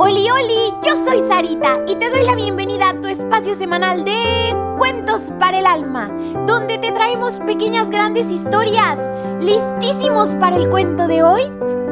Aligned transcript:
Oli, 0.00 0.30
oli, 0.30 0.74
yo 0.84 0.96
soy 1.04 1.20
Sarita 1.26 1.80
y 1.86 1.94
te 1.96 2.10
doy 2.10 2.24
la 2.24 2.34
bienvenida 2.34 2.90
a 2.90 3.00
tu 3.00 3.06
espacio 3.08 3.54
semanal 3.54 4.04
de 4.04 4.54
Cuentos 4.76 5.32
para 5.38 5.58
el 5.58 5.66
Alma, 5.66 6.08
donde 6.46 6.78
te 6.78 6.92
traemos 6.92 7.38
pequeñas 7.40 7.90
grandes 7.90 8.26
historias. 8.30 8.98
¿Listísimos 9.40 10.34
para 10.36 10.56
el 10.56 10.68
cuento 10.68 11.06
de 11.08 11.22
hoy? 11.22 11.42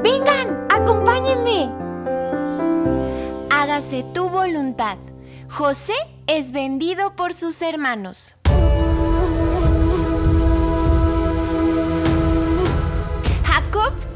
Vengan, 0.03 0.67
acompáñenme. 0.71 1.71
Hágase 3.51 4.05
tu 4.13 4.29
voluntad. 4.29 4.99
José 5.49 5.95
es 6.27 6.53
vendido 6.53 7.17
por 7.17 7.33
sus 7.33 7.63
hermanos. 7.63 8.37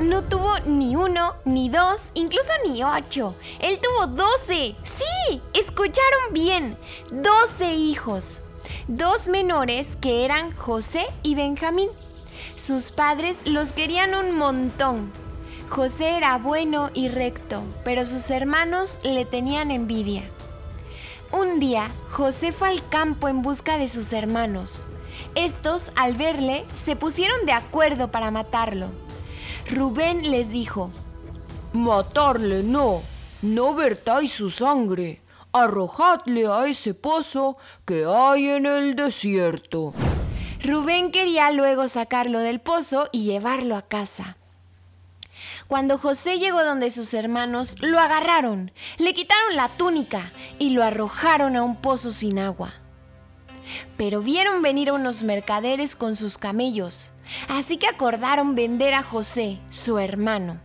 No 0.00 0.22
tuvo 0.22 0.58
ni 0.60 0.96
uno, 0.96 1.34
ni 1.44 1.68
dos, 1.68 2.00
incluso 2.14 2.48
ni 2.66 2.82
ocho. 2.82 3.34
Él 3.60 3.78
tuvo 3.80 4.06
doce. 4.06 4.74
Sí, 4.84 5.42
escucharon 5.52 6.32
bien. 6.32 6.76
Doce 7.10 7.74
hijos. 7.74 8.40
Dos 8.88 9.28
menores 9.28 9.86
que 10.00 10.24
eran 10.24 10.52
José 10.56 11.06
y 11.22 11.34
Benjamín. 11.34 11.90
Sus 12.56 12.90
padres 12.90 13.36
los 13.44 13.72
querían 13.72 14.14
un 14.14 14.36
montón. 14.36 15.12
José 15.68 16.16
era 16.16 16.38
bueno 16.38 16.90
y 16.94 17.08
recto, 17.08 17.62
pero 17.84 18.06
sus 18.06 18.30
hermanos 18.30 18.98
le 19.02 19.24
tenían 19.24 19.70
envidia. 19.70 20.24
Un 21.30 21.60
día, 21.60 21.88
José 22.10 22.52
fue 22.52 22.68
al 22.68 22.88
campo 22.88 23.28
en 23.28 23.42
busca 23.42 23.78
de 23.78 23.86
sus 23.86 24.12
hermanos. 24.12 24.86
Estos, 25.34 25.92
al 25.94 26.14
verle, 26.14 26.64
se 26.74 26.96
pusieron 26.96 27.46
de 27.46 27.52
acuerdo 27.52 28.10
para 28.10 28.30
matarlo. 28.30 28.88
Rubén 29.70 30.30
les 30.32 30.50
dijo, 30.50 30.90
Matarle 31.72 32.64
no, 32.64 33.02
no 33.40 33.74
vertáis 33.74 34.32
su 34.32 34.50
sangre, 34.50 35.20
arrojadle 35.52 36.48
a 36.48 36.66
ese 36.66 36.92
pozo 36.92 37.56
que 37.84 38.04
hay 38.04 38.48
en 38.48 38.66
el 38.66 38.96
desierto. 38.96 39.92
Rubén 40.64 41.12
quería 41.12 41.52
luego 41.52 41.86
sacarlo 41.86 42.40
del 42.40 42.60
pozo 42.60 43.08
y 43.12 43.22
llevarlo 43.22 43.76
a 43.76 43.82
casa. 43.82 44.36
Cuando 45.68 45.98
José 45.98 46.40
llegó 46.40 46.64
donde 46.64 46.90
sus 46.90 47.14
hermanos, 47.14 47.76
lo 47.80 48.00
agarraron, 48.00 48.72
le 48.98 49.12
quitaron 49.12 49.54
la 49.54 49.68
túnica 49.68 50.32
y 50.58 50.70
lo 50.70 50.82
arrojaron 50.82 51.54
a 51.54 51.62
un 51.62 51.76
pozo 51.76 52.10
sin 52.10 52.40
agua. 52.40 52.74
Pero 53.96 54.20
vieron 54.20 54.62
venir 54.62 54.90
unos 54.90 55.22
mercaderes 55.22 55.94
con 55.94 56.16
sus 56.16 56.38
camellos, 56.38 57.12
así 57.48 57.76
que 57.76 57.86
acordaron 57.86 58.54
vender 58.54 58.94
a 58.94 59.02
José, 59.02 59.58
su 59.70 59.98
hermano. 59.98 60.60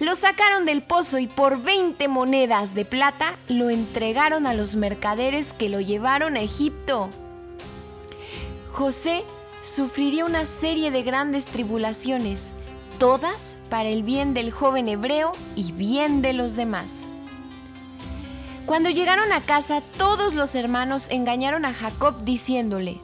Lo 0.00 0.16
sacaron 0.16 0.64
del 0.66 0.82
pozo 0.82 1.18
y 1.18 1.26
por 1.26 1.62
20 1.62 2.06
monedas 2.08 2.74
de 2.74 2.84
plata 2.84 3.36
lo 3.48 3.70
entregaron 3.70 4.46
a 4.46 4.54
los 4.54 4.74
mercaderes 4.74 5.46
que 5.58 5.68
lo 5.68 5.80
llevaron 5.80 6.36
a 6.36 6.40
Egipto. 6.40 7.08
José 8.70 9.22
sufriría 9.62 10.24
una 10.24 10.44
serie 10.60 10.90
de 10.90 11.02
grandes 11.02 11.44
tribulaciones, 11.44 12.50
todas 12.98 13.56
para 13.70 13.88
el 13.88 14.02
bien 14.02 14.34
del 14.34 14.50
joven 14.50 14.88
hebreo 14.88 15.32
y 15.56 15.72
bien 15.72 16.22
de 16.22 16.32
los 16.32 16.56
demás. 16.56 16.92
Cuando 18.66 18.90
llegaron 18.90 19.32
a 19.32 19.40
casa, 19.40 19.82
todos 19.98 20.34
los 20.34 20.54
hermanos 20.54 21.06
engañaron 21.10 21.64
a 21.64 21.74
Jacob 21.74 22.24
diciéndole, 22.24 23.00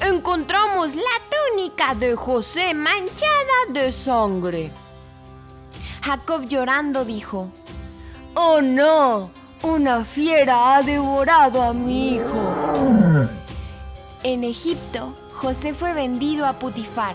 Encontramos 0.00 0.94
la 0.94 1.02
túnica 1.30 1.94
de 1.94 2.14
José 2.14 2.74
manchada 2.74 3.66
de 3.70 3.92
sangre. 3.92 4.72
Jacob 6.02 6.46
llorando 6.46 7.04
dijo, 7.04 7.50
Oh 8.34 8.60
no, 8.60 9.30
una 9.62 10.04
fiera 10.04 10.76
ha 10.76 10.82
devorado 10.82 11.62
a 11.62 11.72
mi 11.72 12.16
hijo. 12.16 13.28
En 14.22 14.44
Egipto, 14.44 15.14
José 15.34 15.74
fue 15.74 15.94
vendido 15.94 16.44
a 16.44 16.54
Putifar, 16.54 17.14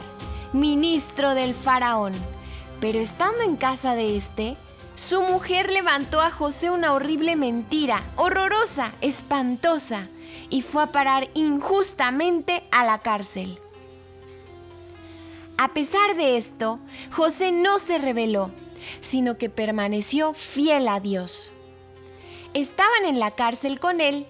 ministro 0.53 1.35
del 1.35 1.53
faraón. 1.53 2.13
Pero 2.79 3.00
estando 3.00 3.41
en 3.41 3.57
casa 3.57 3.94
de 3.94 4.16
este, 4.16 4.57
su 4.96 5.22
mujer 5.22 5.72
levantó 5.72 6.22
a 6.22 6.31
José 6.31 6.69
una 6.69 6.94
horrible 6.94 7.35
mentira, 7.35 8.01
horrorosa, 8.16 8.94
espantosa, 9.01 10.07
y 10.49 10.61
fue 10.61 10.83
a 10.83 10.87
parar 10.87 11.29
injustamente 11.33 12.63
a 12.71 12.85
la 12.85 12.99
cárcel. 12.99 13.59
A 15.57 15.69
pesar 15.69 16.15
de 16.15 16.37
esto, 16.37 16.79
José 17.11 17.51
no 17.51 17.79
se 17.79 17.97
rebeló, 17.97 18.51
sino 19.01 19.37
que 19.37 19.49
permaneció 19.49 20.33
fiel 20.33 20.87
a 20.87 20.99
Dios. 20.99 21.51
Estaban 22.53 23.05
en 23.05 23.19
la 23.19 23.31
cárcel 23.31 23.79
con 23.79 24.01
él 24.01 24.25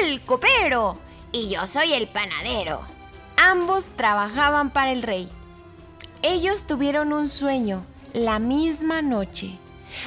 el 0.00 0.20
copero 0.20 0.96
y 1.32 1.48
yo 1.48 1.66
soy 1.66 1.92
el 1.92 2.06
panadero. 2.08 2.80
Ambos 3.36 3.86
trabajaban 3.96 4.70
para 4.70 4.92
el 4.92 5.02
rey. 5.02 5.28
Ellos 6.22 6.64
tuvieron 6.66 7.12
un 7.12 7.28
sueño 7.28 7.84
la 8.12 8.38
misma 8.38 9.02
noche. 9.02 9.58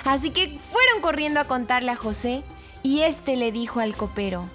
Así 0.06 0.30
que 0.30 0.58
fueron 0.60 1.02
corriendo 1.02 1.40
a 1.40 1.48
contarle 1.48 1.92
a 1.92 1.96
José 1.96 2.44
y 2.84 3.02
éste 3.02 3.36
le 3.36 3.52
dijo 3.52 3.80
al 3.80 3.96
copero, 3.96 4.48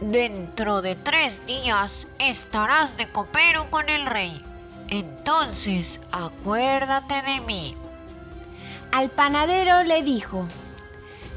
Dentro 0.00 0.82
de 0.82 0.94
tres 0.94 1.32
días 1.46 1.90
estarás 2.18 2.94
de 2.98 3.08
copero 3.08 3.70
con 3.70 3.88
el 3.88 4.04
rey. 4.04 4.44
Entonces 4.90 6.00
acuérdate 6.12 7.22
de 7.22 7.40
mí. 7.40 7.74
Al 8.92 9.10
panadero 9.10 9.84
le 9.84 10.02
dijo, 10.02 10.46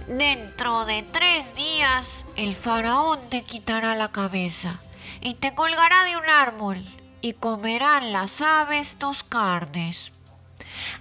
Dentro 0.09 0.83
de 0.83 1.03
tres 1.03 1.55
días 1.55 2.25
el 2.35 2.53
faraón 2.53 3.19
te 3.29 3.43
quitará 3.43 3.95
la 3.95 4.09
cabeza 4.09 4.81
y 5.21 5.35
te 5.35 5.55
colgará 5.55 6.03
de 6.03 6.17
un 6.17 6.29
árbol 6.29 6.83
y 7.21 7.33
comerán 7.33 8.11
las 8.11 8.41
aves 8.41 8.95
tus 8.99 9.23
carnes. 9.23 10.11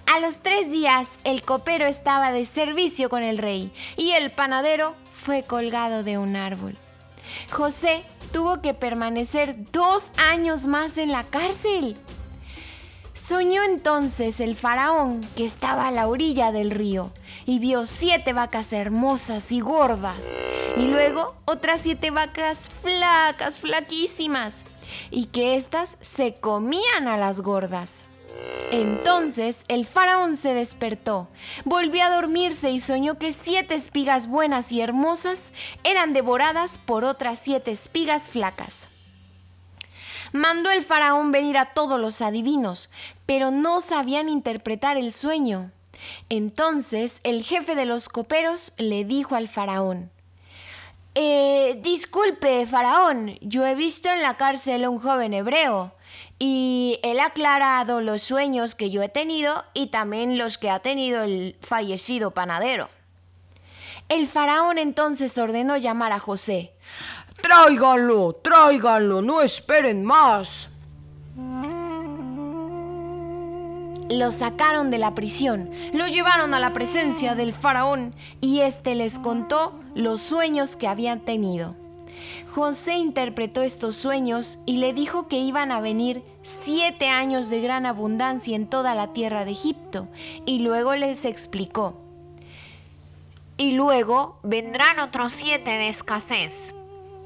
A 0.05 0.21
los 0.21 0.41
tres 0.41 0.71
días 0.71 1.09
el 1.25 1.41
copero 1.41 1.87
estaba 1.87 2.31
de 2.31 2.45
servicio 2.45 3.09
con 3.09 3.21
el 3.21 3.37
rey 3.37 3.69
y 3.97 4.11
el 4.11 4.31
panadero 4.31 4.95
fue 5.13 5.43
colgado 5.43 6.03
de 6.03 6.17
un 6.17 6.37
árbol. 6.37 6.77
José 7.51 8.03
tuvo 8.31 8.61
que 8.61 8.73
permanecer 8.73 9.55
dos 9.71 10.03
años 10.31 10.65
más 10.65 10.97
en 10.97 11.11
la 11.11 11.23
cárcel. 11.23 11.97
Soñó 13.13 13.63
entonces 13.63 14.39
el 14.39 14.55
faraón 14.55 15.21
que 15.35 15.45
estaba 15.45 15.87
a 15.87 15.91
la 15.91 16.07
orilla 16.07 16.51
del 16.51 16.71
río 16.71 17.11
y 17.45 17.59
vio 17.59 17.85
siete 17.85 18.33
vacas 18.33 18.71
hermosas 18.73 19.51
y 19.51 19.59
gordas 19.59 20.25
y 20.77 20.89
luego 20.89 21.35
otras 21.45 21.81
siete 21.81 22.11
vacas 22.11 22.69
flacas, 22.81 23.59
flaquísimas 23.59 24.63
y 25.11 25.25
que 25.25 25.55
éstas 25.55 25.97
se 26.01 26.35
comían 26.35 27.07
a 27.07 27.17
las 27.17 27.41
gordas. 27.41 28.05
Entonces 28.71 29.63
el 29.67 29.87
faraón 29.87 30.37
se 30.37 30.53
despertó, 30.53 31.27
volvió 31.65 32.03
a 32.03 32.11
dormirse 32.11 32.69
y 32.69 32.79
soñó 32.79 33.17
que 33.17 33.33
siete 33.33 33.73
espigas 33.73 34.27
buenas 34.27 34.71
y 34.71 34.81
hermosas 34.81 35.41
eran 35.83 36.13
devoradas 36.13 36.77
por 36.77 37.03
otras 37.03 37.39
siete 37.43 37.71
espigas 37.71 38.29
flacas. 38.29 38.87
Mandó 40.33 40.69
el 40.69 40.83
faraón 40.83 41.31
venir 41.31 41.57
a 41.57 41.73
todos 41.73 41.99
los 41.99 42.21
adivinos, 42.21 42.91
pero 43.25 43.49
no 43.49 43.81
sabían 43.81 44.29
interpretar 44.29 44.97
el 44.97 45.11
sueño. 45.11 45.71
Entonces 46.29 47.15
el 47.23 47.43
jefe 47.43 47.73
de 47.73 47.85
los 47.85 48.07
coperos 48.07 48.73
le 48.77 49.03
dijo 49.03 49.35
al 49.35 49.47
faraón, 49.47 50.11
eh, 51.15 51.79
disculpe, 51.81 52.67
faraón, 52.67 53.35
yo 53.41 53.65
he 53.65 53.73
visto 53.73 54.09
en 54.09 54.21
la 54.21 54.37
cárcel 54.37 54.83
a 54.83 54.91
un 54.91 54.99
joven 54.99 55.33
hebreo 55.33 55.91
y 56.39 56.99
él 57.03 57.19
ha 57.19 57.27
aclarado 57.27 58.01
los 58.01 58.21
sueños 58.21 58.75
que 58.75 58.89
yo 58.89 59.01
he 59.01 59.09
tenido 59.09 59.65
y 59.73 59.87
también 59.87 60.37
los 60.37 60.57
que 60.57 60.69
ha 60.69 60.79
tenido 60.79 61.23
el 61.23 61.57
fallecido 61.61 62.31
panadero. 62.31 62.89
El 64.07 64.27
faraón 64.27 64.77
entonces 64.77 65.37
ordenó 65.37 65.77
llamar 65.77 66.13
a 66.13 66.19
José. 66.19 66.71
Tráiganlo, 67.41 68.33
tráiganlo, 68.41 69.21
no 69.21 69.41
esperen 69.41 70.03
más. 70.03 70.69
Lo 74.09 74.31
sacaron 74.31 74.89
de 74.89 74.97
la 74.97 75.13
prisión, 75.13 75.69
lo 75.93 76.07
llevaron 76.07 76.53
a 76.55 76.59
la 76.59 76.73
presencia 76.73 77.35
del 77.35 77.53
faraón 77.53 78.15
y 78.41 78.61
éste 78.61 78.95
les 78.95 79.19
contó 79.19 79.79
los 79.93 80.21
sueños 80.21 80.75
que 80.75 80.87
habían 80.87 81.19
tenido. 81.19 81.75
José 82.51 82.95
interpretó 82.95 83.61
estos 83.61 83.95
sueños 83.95 84.59
y 84.65 84.77
le 84.77 84.93
dijo 84.93 85.27
que 85.27 85.37
iban 85.37 85.71
a 85.71 85.81
venir 85.81 86.23
siete 86.63 87.07
años 87.07 87.49
de 87.49 87.61
gran 87.61 87.85
abundancia 87.85 88.55
en 88.55 88.67
toda 88.67 88.95
la 88.95 89.13
tierra 89.13 89.45
de 89.45 89.51
Egipto 89.51 90.07
y 90.45 90.59
luego 90.59 90.95
les 90.95 91.25
explicó. 91.25 92.01
Y 93.57 93.73
luego 93.73 94.39
vendrán 94.43 94.99
otros 94.99 95.33
siete 95.33 95.71
de 95.71 95.89
escasez. 95.89 96.73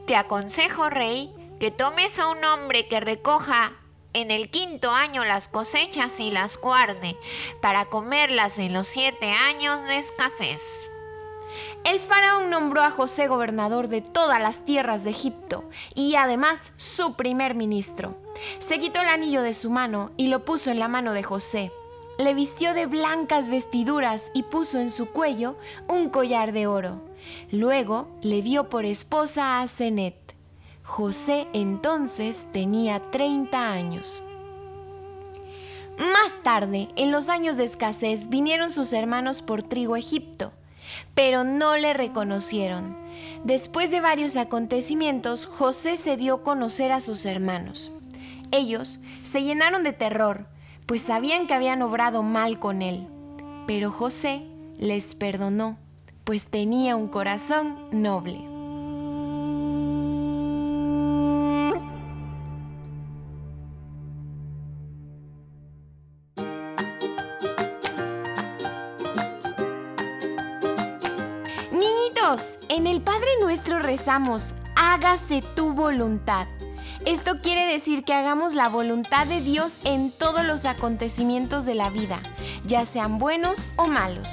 Te 0.07 0.15
aconsejo, 0.15 0.89
rey, 0.89 1.31
que 1.59 1.71
tomes 1.71 2.19
a 2.19 2.29
un 2.29 2.43
hombre 2.43 2.87
que 2.87 2.99
recoja 2.99 3.73
en 4.13 4.31
el 4.31 4.49
quinto 4.49 4.91
año 4.91 5.23
las 5.25 5.47
cosechas 5.47 6.19
y 6.19 6.31
las 6.31 6.57
guarde, 6.57 7.17
para 7.61 7.85
comerlas 7.85 8.57
en 8.57 8.73
los 8.73 8.87
siete 8.87 9.31
años 9.31 9.83
de 9.83 9.97
escasez. 9.97 10.61
El 11.83 11.99
faraón 11.99 12.49
nombró 12.49 12.81
a 12.81 12.91
José 12.91 13.27
gobernador 13.27 13.89
de 13.89 14.01
todas 14.01 14.41
las 14.41 14.63
tierras 14.63 15.03
de 15.03 15.09
Egipto 15.09 15.65
y 15.95 16.15
además 16.15 16.71
su 16.77 17.15
primer 17.15 17.55
ministro. 17.55 18.15
Se 18.59 18.79
quitó 18.79 19.01
el 19.01 19.09
anillo 19.09 19.41
de 19.41 19.53
su 19.53 19.69
mano 19.69 20.11
y 20.15 20.27
lo 20.27 20.45
puso 20.45 20.71
en 20.71 20.79
la 20.79 20.87
mano 20.87 21.11
de 21.11 21.23
José. 21.23 21.71
Le 22.17 22.33
vistió 22.33 22.73
de 22.73 22.85
blancas 22.85 23.49
vestiduras 23.49 24.31
y 24.33 24.43
puso 24.43 24.79
en 24.79 24.89
su 24.89 25.07
cuello 25.07 25.57
un 25.89 26.09
collar 26.09 26.53
de 26.53 26.67
oro. 26.67 27.01
Luego 27.51 28.07
le 28.21 28.41
dio 28.41 28.69
por 28.69 28.85
esposa 28.85 29.61
a 29.61 29.67
Zenet. 29.67 30.15
José 30.83 31.47
entonces 31.53 32.45
tenía 32.53 32.99
30 33.11 33.71
años. 33.71 34.21
Más 35.97 36.41
tarde, 36.43 36.89
en 36.95 37.11
los 37.11 37.29
años 37.29 37.57
de 37.57 37.65
escasez, 37.65 38.29
vinieron 38.29 38.71
sus 38.71 38.93
hermanos 38.93 39.41
por 39.41 39.61
trigo 39.61 39.93
a 39.93 39.99
Egipto, 39.99 40.51
pero 41.15 41.43
no 41.43 41.77
le 41.77 41.93
reconocieron. 41.93 42.97
Después 43.43 43.91
de 43.91 44.01
varios 44.01 44.35
acontecimientos, 44.35 45.45
José 45.45 45.97
se 45.97 46.17
dio 46.17 46.35
a 46.35 46.43
conocer 46.43 46.91
a 46.91 47.01
sus 47.01 47.25
hermanos. 47.25 47.91
Ellos 48.51 48.99
se 49.21 49.43
llenaron 49.43 49.83
de 49.83 49.93
terror, 49.93 50.45
pues 50.85 51.01
sabían 51.01 51.47
que 51.47 51.53
habían 51.53 51.81
obrado 51.81 52.23
mal 52.23 52.59
con 52.59 52.81
él. 52.81 53.07
Pero 53.67 53.91
José 53.91 54.43
les 54.77 55.15
perdonó, 55.15 55.77
pues 56.23 56.45
tenía 56.45 56.95
un 56.95 57.07
corazón 57.07 57.77
noble. 57.91 58.52
Padre 73.05 73.27
Nuestro 73.41 73.79
rezamos, 73.79 74.53
hágase 74.77 75.43
tu 75.55 75.73
voluntad. 75.73 76.47
Esto 77.05 77.41
quiere 77.41 77.65
decir 77.65 78.05
que 78.05 78.13
hagamos 78.13 78.53
la 78.53 78.69
voluntad 78.69 79.27
de 79.27 79.41
Dios 79.41 79.77
en 79.83 80.09
todos 80.09 80.45
los 80.45 80.63
acontecimientos 80.63 81.65
de 81.65 81.75
la 81.75 81.89
vida, 81.89 82.21
ya 82.65 82.85
sean 82.85 83.17
buenos 83.17 83.67
o 83.75 83.87
malos. 83.87 84.29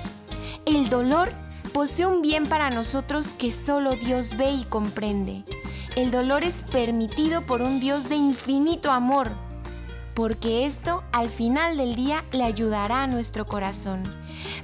El 0.67 0.89
dolor 0.89 1.33
posee 1.73 2.07
un 2.07 2.23
bien 2.23 2.47
para 2.47 2.71
nosotros 2.71 3.29
que 3.29 3.51
solo 3.51 3.97
Dios 3.97 4.37
ve 4.37 4.53
y 4.53 4.65
comprende. 4.65 5.43
El 5.97 6.13
dolor 6.13 6.45
es 6.45 6.63
permitido 6.71 7.43
por 7.43 7.63
un 7.63 7.81
Dios 7.81 8.09
de 8.09 8.15
infinito 8.15 8.93
amor, 8.93 9.33
porque 10.15 10.65
esto 10.65 11.03
al 11.11 11.29
final 11.29 11.77
del 11.77 11.97
día 11.97 12.25
le 12.31 12.45
ayudará 12.45 13.03
a 13.03 13.07
nuestro 13.09 13.47
corazón. 13.47 14.05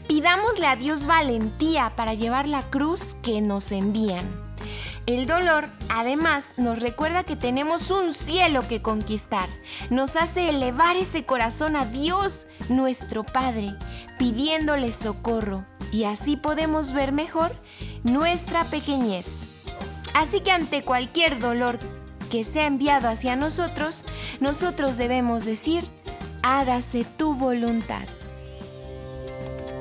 Pidámosle 0.09 0.67
a 0.67 0.77
Dios 0.77 1.07
valentía 1.07 1.93
para 1.97 2.15
llevar 2.15 2.49
la 2.49 2.63
cruz 2.71 3.17
que 3.23 3.41
nos 3.41 3.73
envían. 3.73 4.47
El 5.07 5.29
dolor, 5.29 5.69
además, 5.89 6.47
nos 6.57 6.81
recuerda 6.81 7.23
que 7.23 7.37
tenemos 7.37 7.93
un 7.93 8.13
cielo 8.13 8.67
que 8.67 8.83
conquistar. 8.83 9.49
Nos 9.89 10.17
hace 10.17 10.49
elevar 10.49 10.97
ese 10.97 11.25
corazón 11.25 11.77
a 11.77 11.85
Dios, 11.85 12.47
nuestro 12.69 13.23
Padre, 13.23 13.77
pidiéndole 14.19 14.91
socorro. 14.91 15.65
Y 15.93 16.05
así 16.05 16.37
podemos 16.37 16.93
ver 16.93 17.13
mejor 17.13 17.53
nuestra 18.03 18.65
pequeñez. 18.65 19.43
Así 20.13 20.41
que 20.41 20.51
ante 20.51 20.83
cualquier 20.83 21.39
dolor 21.39 21.79
que 22.29 22.43
sea 22.43 22.67
enviado 22.67 23.09
hacia 23.09 23.37
nosotros, 23.37 24.03
nosotros 24.41 24.97
debemos 24.97 25.45
decir, 25.45 25.87
hágase 26.43 27.05
tu 27.17 27.35
voluntad. 27.35 28.09